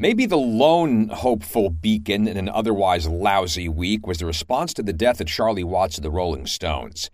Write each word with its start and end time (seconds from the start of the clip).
Maybe 0.00 0.26
the 0.26 0.36
lone 0.36 1.08
hopeful 1.08 1.70
beacon 1.70 2.28
in 2.28 2.36
an 2.36 2.48
otherwise 2.48 3.08
lousy 3.08 3.68
week 3.68 4.06
was 4.06 4.18
the 4.18 4.26
response 4.26 4.72
to 4.74 4.82
the 4.84 4.92
death 4.92 5.20
of 5.20 5.26
Charlie 5.26 5.64
Watts 5.64 5.96
of 5.96 6.04
the 6.04 6.10
Rolling 6.10 6.46
Stones. 6.46 7.10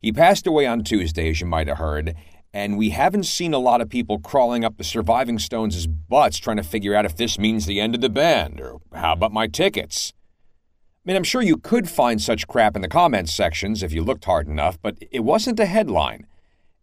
He 0.00 0.12
passed 0.12 0.46
away 0.46 0.64
on 0.66 0.82
Tuesday, 0.82 1.28
as 1.28 1.42
you 1.42 1.46
might 1.46 1.68
have 1.68 1.76
heard, 1.76 2.14
and 2.50 2.78
we 2.78 2.88
haven't 2.88 3.24
seen 3.24 3.52
a 3.52 3.58
lot 3.58 3.82
of 3.82 3.90
people 3.90 4.18
crawling 4.18 4.64
up 4.64 4.78
the 4.78 4.82
surviving 4.82 5.38
Stones' 5.38 5.86
butts 5.86 6.38
trying 6.38 6.56
to 6.56 6.62
figure 6.62 6.94
out 6.94 7.04
if 7.04 7.18
this 7.18 7.38
means 7.38 7.66
the 7.66 7.82
end 7.82 7.94
of 7.94 8.00
the 8.00 8.08
band, 8.08 8.62
or 8.62 8.78
how 8.94 9.12
about 9.12 9.34
my 9.34 9.46
tickets? 9.46 10.14
I 10.56 11.00
mean, 11.04 11.16
I'm 11.16 11.24
sure 11.24 11.42
you 11.42 11.58
could 11.58 11.90
find 11.90 12.18
such 12.18 12.48
crap 12.48 12.74
in 12.76 12.80
the 12.80 12.88
comments 12.88 13.34
sections 13.34 13.82
if 13.82 13.92
you 13.92 14.02
looked 14.02 14.24
hard 14.24 14.48
enough, 14.48 14.80
but 14.80 14.96
it 15.10 15.20
wasn't 15.20 15.60
a 15.60 15.66
headline. 15.66 16.26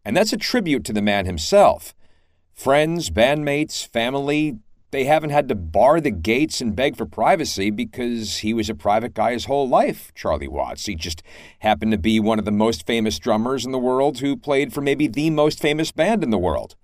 And 0.06 0.16
that's 0.16 0.32
a 0.32 0.38
tribute 0.38 0.86
to 0.86 0.94
the 0.94 1.02
man 1.02 1.26
himself. 1.26 1.96
Friends, 2.54 3.10
bandmates, 3.10 3.88
family, 3.88 4.60
they 4.92 5.04
haven't 5.04 5.30
had 5.30 5.48
to 5.50 5.56
bar 5.56 6.02
the 6.02 6.12
gates 6.12 6.62
and 6.62 6.76
beg 6.76 6.98
for 6.98 7.06
privacy 7.06 7.70
because 7.70 8.38
he 8.38 8.54
was 8.54 8.70
a 8.70 8.75
private 8.75 9.14
guy 9.14 9.34
his 9.34 9.46
whole 9.46 9.70
life, 9.70 10.12
Charlie 10.15 10.48
Watts. 10.48 10.88
He 10.88 10.96
just 10.96 11.21
happened 11.60 11.92
to 11.92 11.98
be 11.98 12.20
one 12.20 12.39
of 12.39 12.46
the 12.46 12.52
most 12.52 12.88
famous 12.88 13.20
drummers 13.20 13.65
in 13.65 13.71
the 13.71 13.78
world 13.78 14.20
who 14.20 14.36
played 14.36 14.74
for 14.74 14.82
maybe 14.82 15.07
the 15.07 15.29
most 15.29 15.60
famous 15.60 15.92
band 15.92 16.24
in 16.24 16.32
the 16.32 16.38
world. 16.39 16.75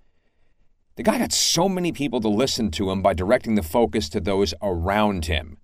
The 0.94 1.02
guy 1.02 1.18
got 1.18 1.32
so 1.32 1.68
many 1.68 1.92
people 1.92 2.20
to 2.20 2.28
listen 2.28 2.70
to 2.72 2.90
him 2.90 3.02
by 3.02 3.12
directing 3.12 3.54
the 3.54 3.62
focus 3.62 4.08
to 4.10 4.20
those 4.20 4.54
around 4.62 5.26
him. 5.26 5.58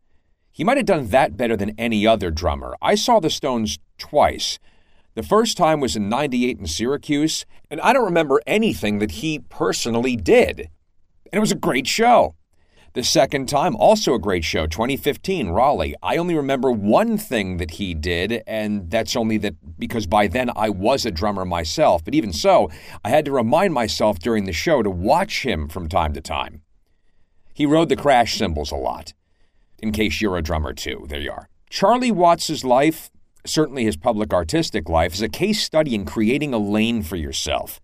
He 0.51 0.65
might 0.65 0.77
have 0.77 0.87
done 0.87 1.09
that 1.09 1.37
better 1.37 1.56
than 1.56 1.74
any 1.79 2.06
other 2.06 2.30
drummer. 2.30 2.77
I 2.82 2.96
saw 2.96 3.20
the 3.20 3.30
Stones 3.30 3.79
twice. 3.96 4.59
The 5.15 5.23
first 5.23 5.56
time 5.56 5.80
was 5.80 5.96
in 5.96 6.09
98 6.09 6.59
in 6.59 6.66
Syracuse, 6.66 7.46
and 7.70 7.80
I 7.80 7.93
don't 7.93 8.04
remember 8.04 8.43
anything 8.46 8.98
that 8.98 9.12
he 9.12 9.38
personally 9.38 10.16
did 10.16 10.68
and 11.32 11.38
it 11.38 11.41
was 11.41 11.52
a 11.52 11.56
great 11.56 11.86
show. 11.86 12.34
The 12.95 13.02
second 13.02 13.48
time, 13.48 13.74
also 13.77 14.12
a 14.12 14.18
great 14.18 14.45
show, 14.45 14.66
2015, 14.66 15.48
Raleigh. 15.48 15.95
I 16.02 16.18
only 16.18 16.34
remember 16.34 16.70
one 16.70 17.16
thing 17.16 17.57
that 17.57 17.73
he 17.73 17.95
did, 17.95 18.43
and 18.46 18.90
that's 18.90 19.16
only 19.16 19.38
that 19.38 19.79
because 19.79 20.07
by 20.07 20.26
then 20.26 20.51
I 20.54 20.68
was 20.68 21.07
a 21.07 21.10
drummer 21.10 21.46
myself. 21.46 22.04
But 22.04 22.15
even 22.15 22.34
so, 22.34 22.70
I 23.02 23.09
had 23.09 23.24
to 23.24 23.32
remind 23.32 23.73
myself 23.73 24.18
during 24.18 24.45
the 24.45 24.52
show 24.52 24.82
to 24.82 24.90
watch 24.90 25.46
him 25.46 25.68
from 25.68 25.88
time 25.88 26.12
to 26.12 26.20
time. 26.20 26.60
He 27.54 27.64
rode 27.64 27.88
the 27.88 27.96
crash 27.96 28.37
cymbals 28.37 28.70
a 28.70 28.76
lot. 28.76 29.14
In 29.79 29.90
case 29.90 30.20
you're 30.20 30.37
a 30.37 30.42
drummer 30.42 30.74
too, 30.74 31.07
there 31.09 31.20
you 31.20 31.32
are. 31.32 31.48
Charlie 31.70 32.12
Watts's 32.12 32.62
life, 32.62 33.10
certainly 33.46 33.85
his 33.85 33.96
public 33.96 34.35
artistic 34.35 34.90
life, 34.90 35.14
is 35.14 35.23
a 35.23 35.30
case 35.30 35.62
study 35.62 35.95
in 35.95 36.04
creating 36.04 36.52
a 36.52 36.59
lane 36.59 37.02
for 37.02 37.16
yourself. 37.16 37.80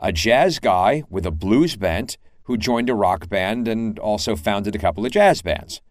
A 0.00 0.10
jazz 0.10 0.58
guy 0.58 1.04
with 1.08 1.24
a 1.24 1.30
blues 1.30 1.76
bent 1.76 2.18
who 2.48 2.56
joined 2.56 2.88
a 2.88 2.94
rock 2.94 3.28
band 3.28 3.68
and 3.68 3.98
also 3.98 4.34
founded 4.34 4.74
a 4.74 4.78
couple 4.78 5.04
of 5.04 5.12
jazz 5.12 5.42
bands. 5.42 5.82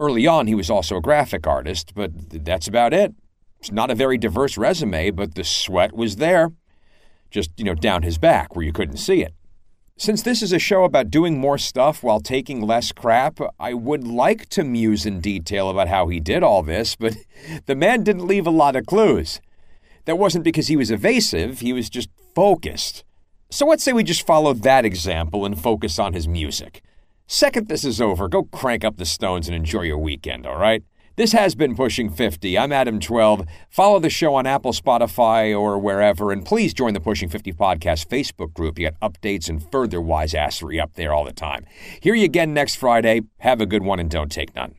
Early 0.00 0.26
on, 0.26 0.46
he 0.46 0.54
was 0.54 0.70
also 0.70 0.96
a 0.96 1.02
graphic 1.02 1.46
artist, 1.46 1.92
but 1.94 2.10
that's 2.44 2.66
about 2.66 2.94
it. 2.94 3.14
It's 3.60 3.70
not 3.70 3.90
a 3.90 3.94
very 3.94 4.16
diverse 4.16 4.56
resume, 4.56 5.10
but 5.10 5.34
the 5.34 5.44
sweat 5.44 5.94
was 5.94 6.16
there. 6.16 6.52
Just, 7.30 7.50
you 7.58 7.64
know, 7.64 7.74
down 7.74 8.04
his 8.04 8.16
back 8.16 8.56
where 8.56 8.64
you 8.64 8.72
couldn't 8.72 8.96
see 8.96 9.22
it. 9.22 9.34
Since 9.98 10.22
this 10.22 10.40
is 10.40 10.50
a 10.52 10.58
show 10.58 10.84
about 10.84 11.10
doing 11.10 11.38
more 11.38 11.58
stuff 11.58 12.02
while 12.02 12.20
taking 12.20 12.62
less 12.62 12.90
crap, 12.90 13.38
I 13.60 13.74
would 13.74 14.06
like 14.06 14.48
to 14.50 14.64
muse 14.64 15.04
in 15.04 15.20
detail 15.20 15.68
about 15.68 15.88
how 15.88 16.08
he 16.08 16.20
did 16.20 16.42
all 16.42 16.62
this, 16.62 16.96
but 16.96 17.16
the 17.66 17.76
man 17.76 18.02
didn't 18.02 18.26
leave 18.26 18.46
a 18.46 18.50
lot 18.50 18.76
of 18.76 18.86
clues. 18.86 19.42
That 20.06 20.16
wasn't 20.16 20.44
because 20.44 20.68
he 20.68 20.76
was 20.76 20.90
evasive, 20.90 21.60
he 21.60 21.74
was 21.74 21.90
just 21.90 22.08
focused. 22.34 23.04
So 23.50 23.64
let's 23.64 23.82
say 23.82 23.94
we 23.94 24.04
just 24.04 24.26
follow 24.26 24.52
that 24.52 24.84
example 24.84 25.46
and 25.46 25.58
focus 25.58 25.98
on 25.98 26.12
his 26.12 26.28
music. 26.28 26.82
Second 27.26 27.68
this 27.68 27.82
is 27.82 27.98
over, 27.98 28.28
go 28.28 28.42
crank 28.44 28.84
up 28.84 28.98
the 28.98 29.06
stones 29.06 29.48
and 29.48 29.56
enjoy 29.56 29.82
your 29.82 29.96
weekend, 29.96 30.46
all 30.46 30.58
right? 30.58 30.82
This 31.16 31.32
has 31.32 31.54
been 31.54 31.74
Pushing 31.74 32.10
50. 32.10 32.58
I'm 32.58 32.72
Adam 32.72 33.00
12. 33.00 33.46
Follow 33.70 34.00
the 34.00 34.10
show 34.10 34.34
on 34.34 34.46
Apple, 34.46 34.72
Spotify, 34.72 35.58
or 35.58 35.78
wherever, 35.78 36.30
and 36.30 36.44
please 36.44 36.74
join 36.74 36.92
the 36.92 37.00
Pushing 37.00 37.30
50 37.30 37.54
Podcast 37.54 38.06
Facebook 38.08 38.52
group. 38.52 38.78
You 38.78 38.90
got 38.90 39.00
updates 39.00 39.48
and 39.48 39.62
further 39.72 40.00
wise 40.00 40.34
assery 40.34 40.78
up 40.78 40.92
there 40.94 41.14
all 41.14 41.24
the 41.24 41.32
time. 41.32 41.64
Hear 42.02 42.14
you 42.14 42.26
again 42.26 42.52
next 42.52 42.74
Friday. 42.74 43.22
Have 43.38 43.62
a 43.62 43.66
good 43.66 43.82
one 43.82 43.98
and 43.98 44.10
don't 44.10 44.30
take 44.30 44.54
none. 44.54 44.74